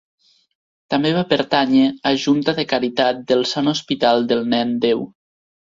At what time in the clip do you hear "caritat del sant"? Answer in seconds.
2.73-3.73